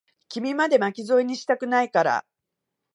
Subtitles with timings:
[0.29, 2.25] 君まで、巻き添えにしたくないから。